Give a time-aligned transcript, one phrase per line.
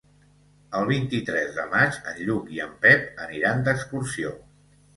[0.79, 4.37] El vint-i-tres de maig en Lluc i en Pep aniran d'excursió.